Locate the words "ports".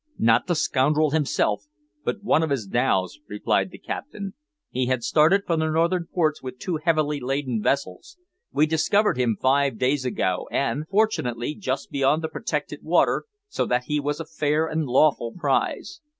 6.11-6.41